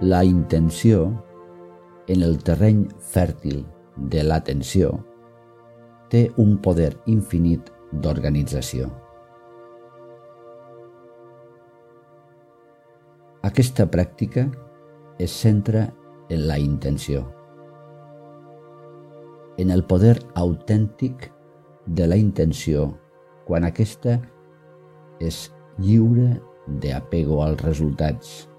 La 0.00 0.24
intenció, 0.24 1.10
en 2.08 2.22
el 2.22 2.38
terreny 2.40 2.86
fèrtil 3.04 3.66
de 4.08 4.22
l'atenció, 4.24 4.94
té 6.08 6.22
un 6.40 6.54
poder 6.64 6.94
infinit 7.12 7.68
d'organització. 7.92 8.88
Aquesta 13.44 13.84
pràctica 13.92 14.46
es 15.20 15.36
centra 15.36 15.84
en 16.30 16.46
la 16.48 16.56
intenció, 16.58 17.26
en 19.58 19.68
el 19.68 19.84
poder 19.84 20.16
autèntic 20.32 21.28
de 21.84 22.06
la 22.08 22.16
intenció 22.16 22.94
quan 23.44 23.68
aquesta 23.68 24.16
és 25.20 25.50
lliure 25.76 26.38
d'apego 26.80 27.42
als 27.44 27.60
resultats. 27.66 28.49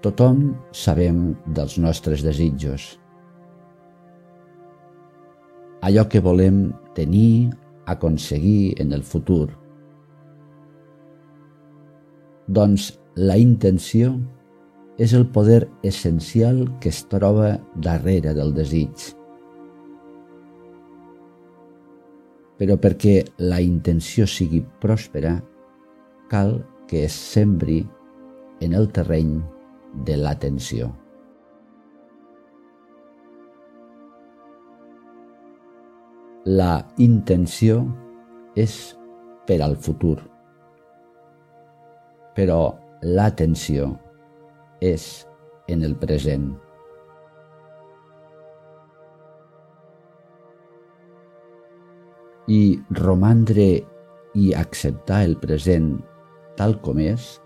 Tothom 0.00 0.54
sabem 0.72 1.34
dels 1.52 1.74
nostres 1.76 2.22
desitjos, 2.24 2.94
allò 5.84 6.06
que 6.08 6.22
volem 6.24 6.70
tenir, 6.96 7.50
aconseguir 7.84 8.80
en 8.80 8.94
el 8.96 9.02
futur. 9.04 9.50
Doncs 12.48 12.94
la 13.20 13.36
intenció 13.36 14.14
és 14.96 15.12
el 15.12 15.28
poder 15.36 15.68
essencial 15.84 16.64
que 16.80 16.88
es 16.88 17.04
troba 17.12 17.52
darrere 17.76 18.32
del 18.32 18.56
desig. 18.56 19.12
Però 22.56 22.80
perquè 22.80 23.20
la 23.36 23.60
intenció 23.60 24.24
sigui 24.24 24.64
pròspera, 24.80 25.38
cal 26.32 26.60
que 26.88 27.04
es 27.04 27.12
sembri 27.12 27.82
en 28.64 28.72
el 28.76 28.88
terreny 28.92 29.40
de 29.94 30.16
l'atenció. 30.16 30.90
La 36.46 36.86
intenció 36.96 37.82
és 38.56 38.76
per 39.46 39.60
al 39.62 39.76
futur, 39.76 40.16
però 42.34 42.62
l'atenció 43.02 43.90
és 44.80 45.26
en 45.68 45.84
el 45.84 45.94
present. 46.00 46.48
I 52.50 52.80
romandre 52.98 53.68
i 54.34 54.50
acceptar 54.56 55.22
el 55.28 55.36
present 55.38 55.92
tal 56.56 56.80
com 56.82 56.98
és 57.04 57.36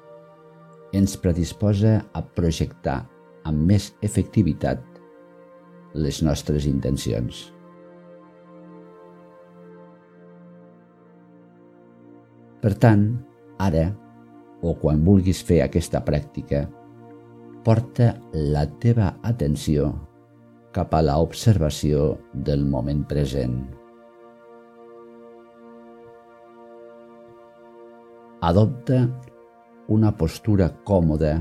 ens 0.94 1.16
predisposa 1.18 1.96
a 2.14 2.22
projectar 2.22 3.00
amb 3.48 3.66
més 3.70 3.90
efectivitat 4.06 4.80
les 5.94 6.20
nostres 6.22 6.68
intencions. 6.70 7.50
Per 12.64 12.72
tant, 12.80 13.04
ara, 13.60 13.90
o 14.64 14.72
quan 14.80 15.02
vulguis 15.04 15.42
fer 15.44 15.60
aquesta 15.64 16.00
pràctica, 16.06 16.64
porta 17.66 18.14
la 18.32 18.64
teva 18.80 19.10
atenció 19.22 19.90
cap 20.74 20.94
a 20.96 21.02
la 21.04 21.18
observació 21.20 22.14
del 22.32 22.64
moment 22.64 23.04
present. 23.10 23.58
Adopta 28.44 29.04
una 29.88 30.10
postura 30.16 30.70
còmoda 30.88 31.34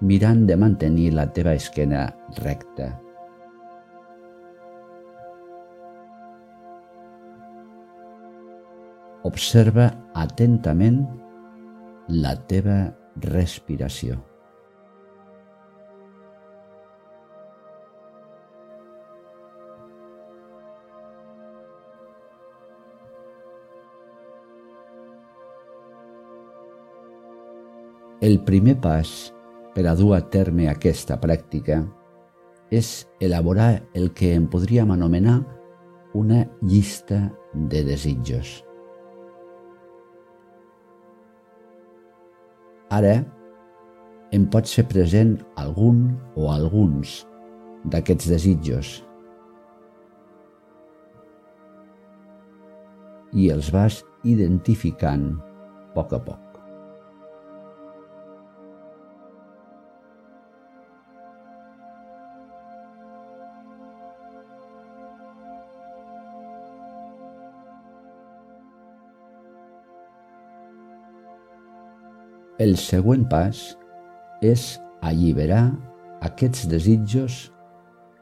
mirant 0.00 0.46
de 0.48 0.56
mantenir 0.56 1.12
la 1.16 1.26
teva 1.32 1.54
esquena 1.56 2.06
recta. 2.40 2.90
Observa 9.28 9.90
atentament 10.16 11.02
la 12.08 12.34
teva 12.48 12.80
respiració. 13.20 14.29
El 28.20 28.42
primer 28.44 28.74
pas 28.76 29.10
per 29.72 29.86
a 29.88 29.94
dur 29.96 30.10
a 30.12 30.20
terme 30.28 30.66
aquesta 30.68 31.16
pràctica 31.16 31.78
és 32.68 33.06
elaborar 33.16 33.78
el 33.96 34.10
que 34.12 34.34
en 34.36 34.44
podríem 34.52 34.90
anomenar 34.92 35.38
una 36.12 36.42
llista 36.60 37.22
de 37.54 37.80
desitjos. 37.86 38.58
Ara 42.92 43.14
em 44.36 44.44
pots 44.52 44.76
fer 44.76 44.84
present 44.92 45.32
algun 45.64 46.04
o 46.36 46.50
alguns 46.52 47.22
d'aquests 47.88 48.28
desitjos 48.34 48.92
i 53.32 53.48
els 53.48 53.72
vas 53.72 54.02
identificant 54.28 55.30
a 55.40 55.92
poc 55.96 56.12
a 56.20 56.24
poc. 56.28 56.49
El 72.60 72.74
següent 72.76 73.22
pas 73.24 73.56
és 74.44 74.62
alliberar 75.08 75.62
aquests 76.26 76.66
desitjos 76.68 77.38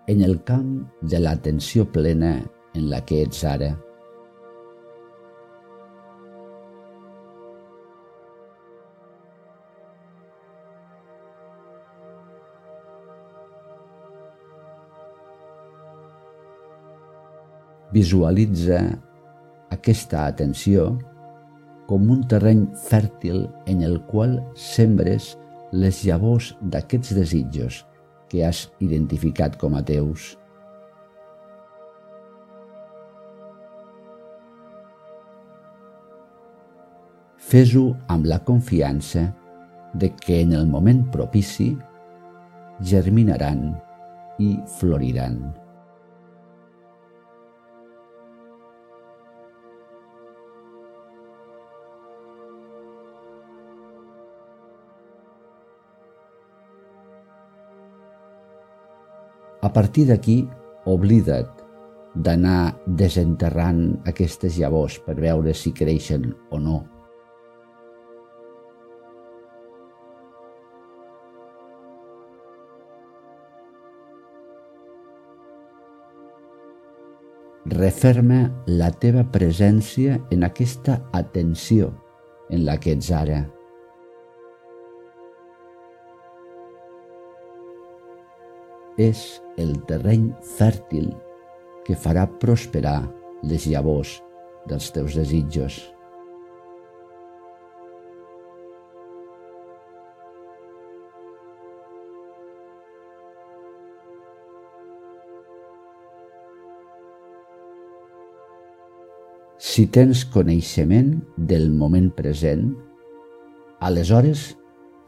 en 0.06 0.22
el 0.22 0.36
camp 0.46 0.68
de 1.02 1.18
l'atenció 1.18 1.82
plena 1.90 2.36
en 2.78 2.86
la 2.92 3.00
que 3.02 3.24
ets 3.24 3.42
ara. 3.42 3.72
Visualitza 17.90 18.84
aquesta 19.74 20.28
atenció 20.30 20.92
com 21.88 22.10
un 22.12 22.24
terreny 22.28 22.66
fèrtil 22.84 23.46
en 23.66 23.82
el 23.86 23.96
qual 24.10 24.36
sembres 24.54 25.32
les 25.72 26.02
llavors 26.04 26.52
d'aquests 26.60 27.14
desitjos 27.16 27.82
que 28.28 28.44
has 28.44 28.66
identificat 28.84 29.56
com 29.60 29.76
a 29.76 29.82
teus. 29.84 30.34
Fes-ho 37.48 37.94
amb 38.12 38.28
la 38.28 38.42
confiança 38.44 39.30
de 39.94 40.10
que 40.12 40.42
en 40.42 40.52
el 40.52 40.66
moment 40.68 41.06
propici 41.14 41.70
germinaran 42.84 43.70
i 44.38 44.58
floriran. 44.76 45.40
A 59.68 59.70
partir 59.70 60.06
d'aquí, 60.08 60.46
oblida't 60.88 61.58
d'anar 62.24 62.72
desenterrant 63.00 63.82
aquestes 64.08 64.56
llavors 64.56 64.94
per 65.04 65.18
veure 65.18 65.52
si 65.52 65.74
creixen 65.76 66.30
o 66.48 66.60
no. 66.62 66.78
Referma 77.76 78.40
la 78.80 78.88
teva 79.04 79.26
presència 79.36 80.16
en 80.32 80.48
aquesta 80.48 81.02
atenció 81.12 81.92
en 82.48 82.64
la 82.64 82.80
que 82.80 82.96
ets 82.96 83.12
ara. 83.12 83.44
És 88.98 89.38
el 89.62 89.76
terreny 89.86 90.32
fèrtil 90.58 91.12
que 91.86 91.96
farà 91.96 92.26
prosperar 92.42 93.00
les 93.46 93.68
llavors 93.70 94.18
dels 94.68 94.90
teus 94.92 95.14
desitjos. 95.16 95.78
Si 109.58 109.86
tens 109.94 110.24
coneixement 110.34 111.12
del 111.50 111.68
moment 111.70 112.08
present, 112.14 112.72
aleshores 113.78 114.56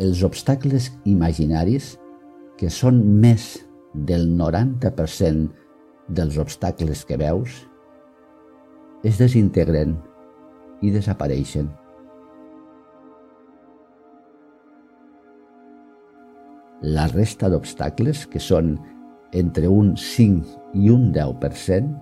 els 0.02 0.22
obstacles 0.26 0.88
imaginaris, 1.10 1.96
que 2.58 2.70
són 2.70 3.00
més 3.22 3.56
del 3.94 4.28
90% 4.38 5.50
dels 6.08 6.38
obstacles 6.38 7.04
que 7.06 7.18
veus, 7.20 7.66
es 9.06 9.18
desintegren 9.18 9.96
i 10.84 10.90
desapareixen. 10.92 11.70
La 16.80 17.06
resta 17.12 17.50
d'obstacles, 17.52 18.24
que 18.26 18.40
són 18.40 18.78
entre 19.36 19.68
un 19.68 19.94
5 20.00 20.74
i 20.80 20.88
un 20.90 21.10
10%, 21.12 21.92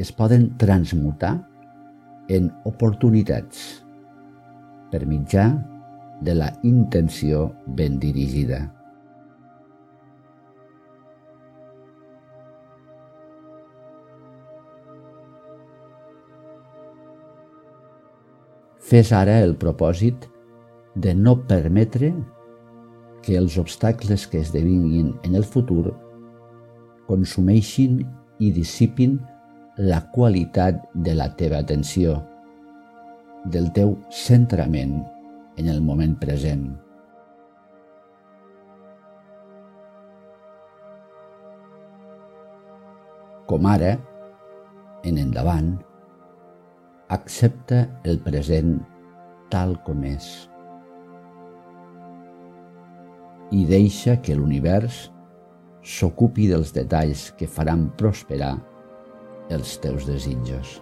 es 0.00 0.10
poden 0.16 0.48
transmutar 0.56 1.34
en 2.32 2.48
oportunitats 2.64 3.84
per 4.90 5.04
mitjà 5.04 5.50
de 6.24 6.34
la 6.34 6.48
intenció 6.64 7.50
ben 7.66 7.98
dirigida. 8.00 8.79
Fes 18.90 19.12
ara 19.14 19.36
el 19.38 19.52
propòsit 19.54 20.24
de 20.98 21.12
no 21.14 21.36
permetre 21.46 22.08
que 23.22 23.36
els 23.38 23.54
obstacles 23.60 24.24
que 24.26 24.40
esdevinguin 24.42 25.12
en 25.28 25.36
el 25.38 25.44
futur 25.46 25.92
consumeixin 27.06 28.00
i 28.42 28.48
dissipin 28.56 29.14
la 29.78 30.00
qualitat 30.10 30.80
de 31.06 31.14
la 31.14 31.28
teva 31.38 31.60
atenció, 31.62 32.16
del 33.46 33.68
teu 33.76 33.94
centrament 34.10 34.96
en 35.56 35.70
el 35.70 35.78
moment 35.86 36.16
present. 36.18 36.64
Com 43.46 43.70
ara, 43.70 43.94
en 45.06 45.22
endavant, 45.22 45.70
accepta 47.10 47.84
el 48.06 48.20
present 48.22 48.76
tal 49.50 49.74
com 49.86 50.04
és 50.06 50.28
i 53.50 53.64
deixa 53.66 54.14
que 54.22 54.36
l'univers 54.38 55.08
s'ocupi 55.82 56.46
dels 56.52 56.70
detalls 56.76 57.30
que 57.38 57.50
faran 57.50 57.88
prosperar 57.98 58.52
els 59.50 59.74
teus 59.82 60.06
desitjos. 60.06 60.78